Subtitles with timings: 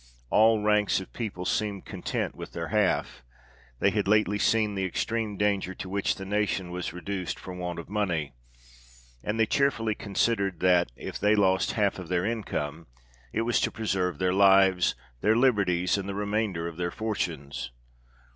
[0.31, 3.21] All ranks of people seemed content with their half;
[3.77, 7.77] they had lately seen the extreme danger to which the nation was reduced for want
[7.77, 8.33] of money,
[9.23, 12.87] and they cheerfully considered, that, if they lost a half of their income,
[13.31, 17.69] it was to preserve their lives, their liberties, and the remainder of their fortunes.